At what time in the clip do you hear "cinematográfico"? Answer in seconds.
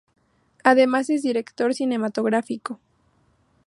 1.75-2.79